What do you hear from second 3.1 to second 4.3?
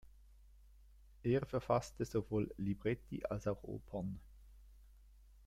als auch Opern.